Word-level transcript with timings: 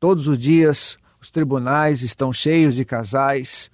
Todos 0.00 0.26
os 0.26 0.36
dias 0.36 0.98
os 1.22 1.30
tribunais 1.30 2.02
estão 2.02 2.32
cheios 2.32 2.74
de 2.74 2.84
casais 2.84 3.70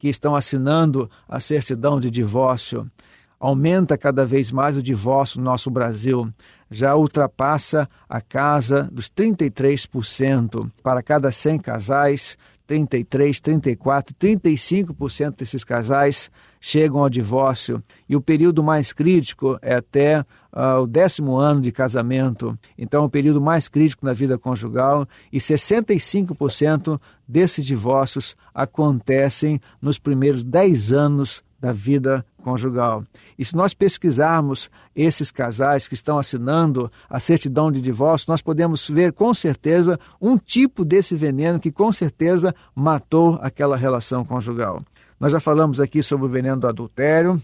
que 0.00 0.08
estão 0.08 0.34
assinando 0.34 1.08
a 1.28 1.38
certidão 1.38 2.00
de 2.00 2.10
divórcio. 2.10 2.90
Aumenta 3.40 3.96
cada 3.96 4.26
vez 4.26 4.50
mais 4.50 4.76
o 4.76 4.82
divórcio 4.82 5.38
no 5.38 5.44
nosso 5.44 5.70
Brasil. 5.70 6.28
Já 6.70 6.96
ultrapassa 6.96 7.88
a 8.08 8.20
casa 8.20 8.88
dos 8.92 9.08
33%. 9.08 10.70
Para 10.82 11.02
cada 11.02 11.30
100 11.30 11.58
casais, 11.60 12.36
33, 12.68 13.40
34, 13.40 14.14
35% 14.14 15.36
desses 15.38 15.64
casais 15.64 16.30
chegam 16.60 17.00
ao 17.00 17.08
divórcio 17.08 17.82
e 18.06 18.14
o 18.14 18.20
período 18.20 18.62
mais 18.62 18.92
crítico 18.92 19.58
é 19.62 19.76
até 19.76 20.20
uh, 20.20 20.82
o 20.82 20.86
décimo 20.86 21.36
ano 21.36 21.62
de 21.62 21.72
casamento. 21.72 22.58
Então, 22.76 23.04
é 23.04 23.06
o 23.06 23.10
período 23.10 23.40
mais 23.40 23.68
crítico 23.68 24.04
na 24.04 24.12
vida 24.12 24.36
conjugal 24.36 25.08
e 25.32 25.38
65% 25.38 27.00
desses 27.26 27.64
divórcios 27.64 28.36
acontecem 28.54 29.60
nos 29.80 29.98
primeiros 29.98 30.44
10 30.44 30.92
anos 30.92 31.42
da 31.58 31.72
vida 31.72 32.24
conjugal. 32.48 33.04
E 33.38 33.44
se 33.44 33.54
nós 33.54 33.74
pesquisarmos 33.74 34.70
esses 34.96 35.30
casais 35.30 35.86
que 35.86 35.92
estão 35.92 36.18
assinando 36.18 36.90
a 37.08 37.20
certidão 37.20 37.70
de 37.70 37.80
divórcio, 37.80 38.30
nós 38.30 38.40
podemos 38.40 38.88
ver 38.88 39.12
com 39.12 39.34
certeza 39.34 40.00
um 40.18 40.38
tipo 40.38 40.84
desse 40.84 41.14
veneno 41.14 41.60
que 41.60 41.70
com 41.70 41.92
certeza 41.92 42.54
matou 42.74 43.38
aquela 43.42 43.76
relação 43.76 44.24
conjugal. 44.24 44.80
Nós 45.20 45.32
já 45.32 45.40
falamos 45.40 45.78
aqui 45.78 46.02
sobre 46.02 46.26
o 46.26 46.28
veneno 46.28 46.60
do 46.60 46.68
adultério, 46.68 47.42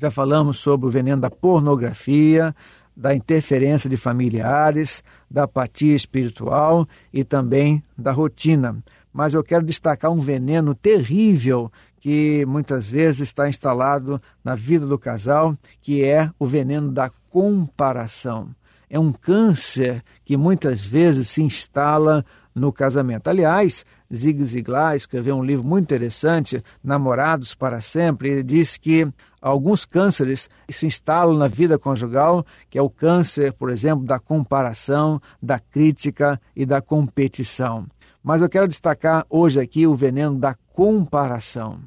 já 0.00 0.10
falamos 0.10 0.58
sobre 0.58 0.86
o 0.86 0.90
veneno 0.90 1.20
da 1.20 1.30
pornografia, 1.30 2.54
da 2.96 3.14
interferência 3.14 3.90
de 3.90 3.96
familiares, 3.96 5.02
da 5.30 5.42
apatia 5.42 5.94
espiritual 5.94 6.88
e 7.12 7.22
também 7.24 7.82
da 7.96 8.10
rotina. 8.10 8.78
Mas 9.12 9.34
eu 9.34 9.42
quero 9.42 9.64
destacar 9.64 10.10
um 10.10 10.20
veneno 10.20 10.74
terrível 10.74 11.70
que 12.00 12.44
muitas 12.46 12.88
vezes 12.88 13.20
está 13.20 13.48
instalado 13.48 14.20
na 14.42 14.54
vida 14.54 14.86
do 14.86 14.98
casal, 14.98 15.56
que 15.80 16.02
é 16.02 16.30
o 16.38 16.46
veneno 16.46 16.90
da 16.90 17.10
comparação. 17.28 18.48
É 18.88 18.98
um 18.98 19.12
câncer 19.12 20.02
que 20.24 20.36
muitas 20.36 20.84
vezes 20.84 21.28
se 21.28 21.42
instala 21.42 22.24
no 22.52 22.72
casamento. 22.72 23.28
Aliás, 23.28 23.84
Zig 24.12 24.44
Ziglar 24.44 24.96
escreveu 24.96 25.36
um 25.36 25.44
livro 25.44 25.64
muito 25.64 25.84
interessante, 25.84 26.62
Namorados 26.82 27.54
para 27.54 27.80
Sempre. 27.80 28.30
Ele 28.30 28.42
diz 28.42 28.76
que 28.76 29.06
alguns 29.40 29.84
cânceres 29.84 30.48
se 30.68 30.86
instalam 30.86 31.36
na 31.36 31.46
vida 31.46 31.78
conjugal, 31.78 32.44
que 32.68 32.76
é 32.76 32.82
o 32.82 32.90
câncer, 32.90 33.52
por 33.52 33.70
exemplo, 33.70 34.04
da 34.04 34.18
comparação, 34.18 35.22
da 35.40 35.60
crítica 35.60 36.40
e 36.56 36.66
da 36.66 36.82
competição. 36.82 37.86
Mas 38.22 38.42
eu 38.42 38.48
quero 38.48 38.68
destacar 38.68 39.24
hoje 39.30 39.60
aqui 39.60 39.86
o 39.86 39.94
veneno 39.94 40.36
da 40.36 40.54
comparação. 40.72 41.80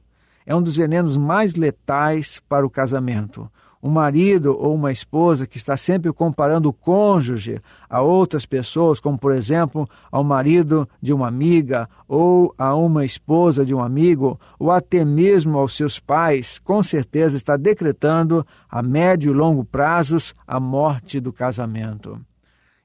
É 0.46 0.56
um 0.56 0.62
dos 0.62 0.76
venenos 0.76 1.16
mais 1.16 1.56
letais 1.56 2.42
para 2.50 2.66
o 2.66 2.70
casamento. 2.70 3.50
Um 3.82 3.90
marido 3.90 4.58
ou 4.58 4.74
uma 4.74 4.94
esposa 4.94 5.46
que 5.46 5.58
está 5.58 5.76
sempre 5.76 6.12
comparando 6.14 6.70
o 6.70 6.74
cônjuge 6.74 7.62
a 7.90 8.02
outras 8.02 8.46
pessoas, 8.46 9.00
como 9.00 9.18
por 9.18 9.34
exemplo 9.34 9.88
ao 10.10 10.24
marido 10.24 10.88
de 11.02 11.12
uma 11.12 11.28
amiga 11.28 11.90
ou 12.08 12.56
a 12.58 12.74
uma 12.76 13.04
esposa 13.04 13.66
de 13.66 13.76
um 13.76 13.82
amigo, 13.82 14.40
ou 14.58 14.72
até 14.72 15.04
mesmo 15.04 15.58
aos 15.58 15.76
seus 15.76 16.00
pais, 16.00 16.60
com 16.60 16.82
certeza 16.82 17.36
está 17.36 17.58
decretando 17.58 18.46
a 18.70 18.82
médio 18.82 19.34
e 19.34 19.36
longo 19.36 19.66
prazos 19.66 20.34
a 20.48 20.62
morte 20.62 21.20
do 21.20 21.34
casamento. 21.34 22.20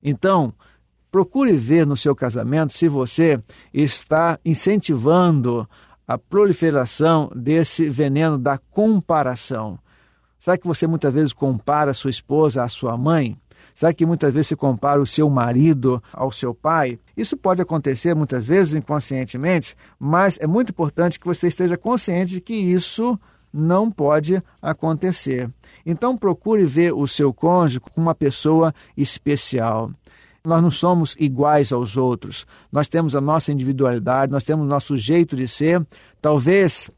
Então, 0.02 0.52
Procure 1.10 1.56
ver 1.56 1.86
no 1.86 1.96
seu 1.96 2.14
casamento 2.14 2.72
se 2.72 2.88
você 2.88 3.40
está 3.72 4.38
incentivando 4.44 5.68
a 6.06 6.18
proliferação 6.18 7.30
desse 7.34 7.88
veneno 7.88 8.38
da 8.38 8.58
comparação. 8.58 9.78
Sabe 10.38 10.58
que 10.58 10.66
você 10.66 10.86
muitas 10.86 11.12
vezes 11.12 11.32
compara 11.32 11.92
sua 11.92 12.10
esposa 12.10 12.62
à 12.62 12.68
sua 12.68 12.96
mãe? 12.96 13.36
Sabe 13.74 13.94
que 13.94 14.06
muitas 14.06 14.32
vezes 14.32 14.48
você 14.48 14.56
compara 14.56 15.00
o 15.00 15.06
seu 15.06 15.28
marido 15.30 16.02
ao 16.12 16.32
seu 16.32 16.54
pai? 16.54 16.98
Isso 17.16 17.36
pode 17.36 17.62
acontecer 17.62 18.14
muitas 18.14 18.44
vezes 18.44 18.74
inconscientemente, 18.74 19.76
mas 19.98 20.38
é 20.40 20.46
muito 20.46 20.70
importante 20.70 21.18
que 21.18 21.26
você 21.26 21.46
esteja 21.46 21.76
consciente 21.76 22.32
de 22.32 22.40
que 22.40 22.54
isso 22.54 23.18
não 23.52 23.90
pode 23.90 24.42
acontecer. 24.60 25.50
Então 25.84 26.16
procure 26.16 26.64
ver 26.64 26.92
o 26.92 27.06
seu 27.06 27.32
cônjuge 27.32 27.80
como 27.80 28.06
uma 28.06 28.14
pessoa 28.14 28.74
especial. 28.96 29.90
Nós 30.44 30.62
não 30.62 30.70
somos 30.70 31.16
iguais 31.18 31.72
aos 31.72 31.96
outros. 31.96 32.46
Nós 32.72 32.88
temos 32.88 33.14
a 33.14 33.20
nossa 33.20 33.52
individualidade, 33.52 34.32
nós 34.32 34.44
temos 34.44 34.64
o 34.64 34.68
nosso 34.68 34.96
jeito 34.96 35.36
de 35.36 35.46
ser. 35.46 35.84
Talvez 36.20 36.90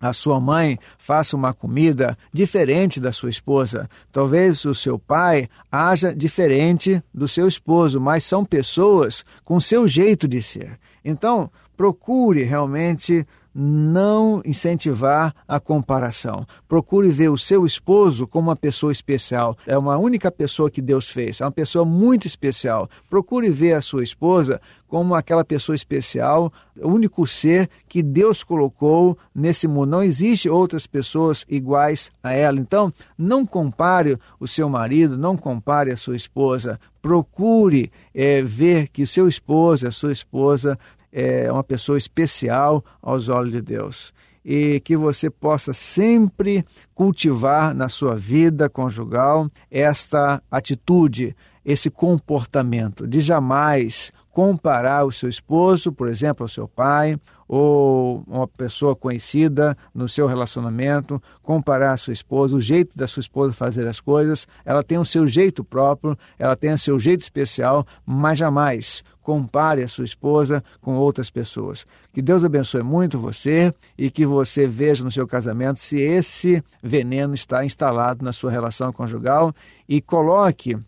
a 0.00 0.12
sua 0.12 0.38
mãe 0.38 0.78
faça 0.98 1.34
uma 1.34 1.54
comida 1.54 2.16
diferente 2.32 3.00
da 3.00 3.12
sua 3.12 3.30
esposa. 3.30 3.88
Talvez 4.12 4.64
o 4.64 4.74
seu 4.74 4.98
pai 4.98 5.48
haja 5.70 6.14
diferente 6.14 7.02
do 7.12 7.26
seu 7.26 7.48
esposo, 7.48 8.00
mas 8.00 8.24
são 8.24 8.44
pessoas 8.44 9.24
com 9.44 9.58
seu 9.58 9.88
jeito 9.88 10.28
de 10.28 10.42
ser. 10.42 10.78
Então, 11.04 11.50
procure 11.76 12.42
realmente 12.42 13.26
não 13.58 14.42
incentivar 14.44 15.34
a 15.48 15.58
comparação. 15.58 16.46
Procure 16.68 17.08
ver 17.08 17.30
o 17.30 17.38
seu 17.38 17.64
esposo 17.64 18.26
como 18.26 18.50
uma 18.50 18.56
pessoa 18.56 18.92
especial. 18.92 19.56
É 19.66 19.78
uma 19.78 19.96
única 19.96 20.30
pessoa 20.30 20.70
que 20.70 20.82
Deus 20.82 21.08
fez, 21.08 21.40
é 21.40 21.44
uma 21.44 21.50
pessoa 21.50 21.82
muito 21.82 22.26
especial. 22.26 22.86
Procure 23.08 23.48
ver 23.48 23.72
a 23.72 23.80
sua 23.80 24.04
esposa 24.04 24.60
como 24.86 25.14
aquela 25.14 25.44
pessoa 25.44 25.74
especial, 25.74 26.52
o 26.80 26.88
único 26.88 27.26
ser 27.26 27.68
que 27.88 28.02
Deus 28.02 28.44
colocou 28.44 29.18
nesse 29.34 29.66
mundo. 29.66 29.90
Não 29.90 30.02
existe 30.02 30.48
outras 30.48 30.86
pessoas 30.86 31.44
iguais 31.48 32.10
a 32.22 32.32
ela. 32.32 32.60
Então, 32.60 32.92
não 33.16 33.44
compare 33.44 34.18
o 34.38 34.46
seu 34.46 34.68
marido, 34.68 35.16
não 35.16 35.36
compare 35.36 35.92
a 35.92 35.96
sua 35.96 36.14
esposa. 36.14 36.78
Procure 37.02 37.90
é, 38.14 38.42
ver 38.42 38.88
que 38.88 39.06
seu 39.06 39.28
esposo, 39.28 39.86
a 39.86 39.90
sua 39.90 40.12
esposa, 40.12 40.78
é 41.18 41.50
uma 41.50 41.64
pessoa 41.64 41.96
especial 41.96 42.84
aos 43.00 43.30
olhos 43.30 43.50
de 43.50 43.62
Deus. 43.62 44.12
E 44.44 44.80
que 44.80 44.94
você 44.96 45.30
possa 45.30 45.72
sempre 45.72 46.62
cultivar 46.94 47.74
na 47.74 47.88
sua 47.88 48.14
vida 48.14 48.68
conjugal 48.68 49.50
esta 49.70 50.42
atitude, 50.50 51.34
esse 51.64 51.88
comportamento 51.88 53.08
de 53.08 53.22
jamais 53.22 54.12
comparar 54.30 55.06
o 55.06 55.10
seu 55.10 55.30
esposo, 55.30 55.90
por 55.90 56.06
exemplo, 56.08 56.44
ao 56.44 56.48
seu 56.48 56.68
pai, 56.68 57.18
ou 57.48 58.22
uma 58.26 58.46
pessoa 58.46 58.94
conhecida 58.94 59.74
no 59.94 60.08
seu 60.10 60.26
relacionamento, 60.26 61.20
comparar 61.42 61.92
a 61.92 61.96
sua 61.96 62.12
esposa, 62.12 62.54
o 62.54 62.60
jeito 62.60 62.96
da 62.96 63.06
sua 63.06 63.22
esposa 63.22 63.54
fazer 63.54 63.86
as 63.86 63.98
coisas, 63.98 64.46
ela 64.66 64.82
tem 64.82 64.98
o 64.98 65.04
seu 65.06 65.26
jeito 65.26 65.64
próprio, 65.64 66.18
ela 66.38 66.54
tem 66.54 66.74
o 66.74 66.78
seu 66.78 66.98
jeito 66.98 67.22
especial, 67.22 67.86
mas 68.04 68.38
jamais 68.38 69.02
compare 69.26 69.82
a 69.82 69.88
sua 69.88 70.04
esposa 70.04 70.62
com 70.80 70.94
outras 70.94 71.30
pessoas. 71.30 71.84
Que 72.12 72.22
Deus 72.22 72.44
abençoe 72.44 72.84
muito 72.84 73.18
você 73.18 73.74
e 73.98 74.08
que 74.08 74.24
você 74.24 74.68
veja 74.68 75.02
no 75.02 75.10
seu 75.10 75.26
casamento 75.26 75.80
se 75.80 75.98
esse 75.98 76.62
veneno 76.80 77.34
está 77.34 77.64
instalado 77.64 78.24
na 78.24 78.30
sua 78.30 78.52
relação 78.52 78.92
conjugal 78.92 79.52
e 79.88 80.00
coloque 80.00 80.78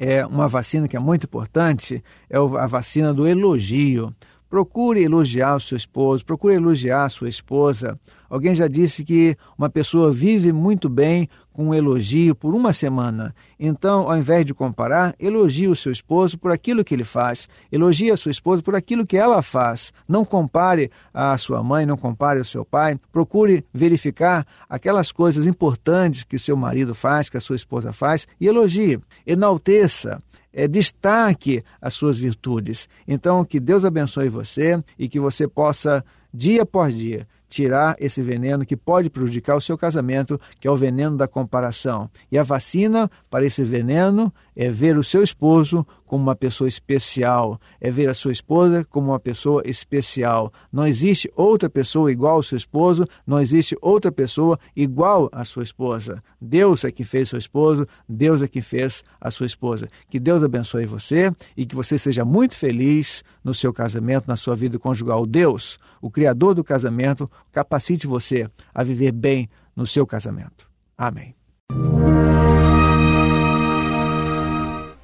é 0.00 0.26
uma 0.26 0.48
vacina 0.48 0.88
que 0.88 0.96
é 0.96 0.98
muito 0.98 1.26
importante, 1.26 2.02
é 2.28 2.36
a 2.36 2.66
vacina 2.66 3.14
do 3.14 3.24
elogio. 3.24 4.12
Procure 4.50 5.04
elogiar 5.04 5.54
o 5.54 5.60
seu 5.60 5.76
esposo, 5.76 6.24
procure 6.24 6.56
elogiar 6.56 7.04
a 7.04 7.08
sua 7.08 7.28
esposa. 7.28 7.96
Alguém 8.28 8.54
já 8.54 8.68
disse 8.68 9.04
que 9.04 9.36
uma 9.56 9.68
pessoa 9.68 10.10
vive 10.10 10.52
muito 10.52 10.88
bem 10.88 11.28
com 11.52 11.68
um 11.68 11.74
elogio 11.74 12.34
por 12.34 12.54
uma 12.54 12.72
semana. 12.72 13.34
Então, 13.58 14.10
ao 14.10 14.18
invés 14.18 14.44
de 14.44 14.52
comparar, 14.52 15.14
elogie 15.18 15.68
o 15.68 15.74
seu 15.74 15.90
esposo 15.90 16.36
por 16.38 16.52
aquilo 16.52 16.84
que 16.84 16.94
ele 16.94 17.02
faz. 17.02 17.48
Elogie 17.72 18.10
a 18.10 18.16
sua 18.16 18.30
esposa 18.30 18.62
por 18.62 18.74
aquilo 18.74 19.06
que 19.06 19.16
ela 19.16 19.40
faz. 19.42 19.90
Não 20.06 20.22
compare 20.22 20.90
a 21.14 21.38
sua 21.38 21.62
mãe, 21.62 21.86
não 21.86 21.96
compare 21.96 22.38
o 22.38 22.44
seu 22.44 22.62
pai. 22.62 23.00
Procure 23.10 23.64
verificar 23.72 24.46
aquelas 24.68 25.10
coisas 25.10 25.46
importantes 25.46 26.24
que 26.24 26.36
o 26.36 26.40
seu 26.40 26.56
marido 26.58 26.94
faz, 26.94 27.30
que 27.30 27.38
a 27.38 27.40
sua 27.40 27.56
esposa 27.56 27.90
faz, 27.90 28.28
e 28.38 28.46
elogie. 28.46 29.00
Enalteça 29.26 30.20
é, 30.56 30.66
destaque 30.66 31.62
as 31.80 31.92
suas 31.92 32.18
virtudes. 32.18 32.88
Então, 33.06 33.44
que 33.44 33.60
Deus 33.60 33.84
abençoe 33.84 34.30
você 34.30 34.82
e 34.98 35.06
que 35.06 35.20
você 35.20 35.46
possa, 35.46 36.02
dia 36.32 36.62
após 36.62 36.96
dia, 36.96 37.28
tirar 37.48 37.96
esse 37.98 38.22
veneno 38.22 38.66
que 38.66 38.76
pode 38.76 39.10
prejudicar 39.10 39.56
o 39.56 39.60
seu 39.60 39.76
casamento, 39.76 40.40
que 40.60 40.66
é 40.66 40.70
o 40.70 40.76
veneno 40.76 41.16
da 41.16 41.28
comparação. 41.28 42.10
E 42.30 42.38
a 42.38 42.42
vacina 42.42 43.10
para 43.30 43.44
esse 43.44 43.64
veneno 43.64 44.32
é 44.56 44.70
ver 44.70 44.96
o 44.96 45.04
seu 45.04 45.22
esposo 45.22 45.86
como 46.06 46.22
uma 46.22 46.34
pessoa 46.34 46.66
especial, 46.66 47.60
é 47.80 47.90
ver 47.90 48.08
a 48.08 48.14
sua 48.14 48.32
esposa 48.32 48.84
como 48.84 49.08
uma 49.10 49.20
pessoa 49.20 49.62
especial. 49.66 50.52
Não 50.72 50.86
existe 50.86 51.30
outra 51.36 51.68
pessoa 51.68 52.10
igual 52.10 52.36
ao 52.36 52.42
seu 52.42 52.56
esposo, 52.56 53.06
não 53.26 53.40
existe 53.40 53.76
outra 53.82 54.10
pessoa 54.10 54.58
igual 54.74 55.28
à 55.32 55.44
sua 55.44 55.62
esposa. 55.62 56.22
Deus 56.40 56.84
é 56.84 56.90
que 56.90 57.04
fez 57.04 57.28
seu 57.28 57.38
esposo, 57.38 57.86
Deus 58.08 58.40
é 58.40 58.48
que 58.48 58.62
fez 58.62 59.04
a 59.20 59.30
sua 59.30 59.46
esposa. 59.46 59.88
Que 60.08 60.18
Deus 60.18 60.42
abençoe 60.42 60.86
você 60.86 61.32
e 61.56 61.66
que 61.66 61.74
você 61.74 61.98
seja 61.98 62.24
muito 62.24 62.56
feliz 62.56 63.22
no 63.44 63.52
seu 63.52 63.72
casamento, 63.72 64.28
na 64.28 64.36
sua 64.36 64.54
vida 64.54 64.78
conjugal. 64.78 65.26
Deus, 65.26 65.78
o 66.00 66.10
Criador 66.10 66.54
do 66.54 66.64
casamento, 66.64 67.30
capacite 67.52 68.06
você 68.06 68.48
a 68.72 68.82
viver 68.82 69.12
bem 69.12 69.50
no 69.74 69.86
seu 69.86 70.06
casamento. 70.06 70.66
Amém. 70.96 71.34